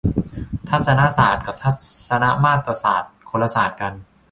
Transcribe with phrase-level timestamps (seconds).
[0.69, 1.71] ทัศนศาสตร์ กับทั
[2.07, 3.93] ศนมาตรศาสตร์ คนละศาสตร์กัน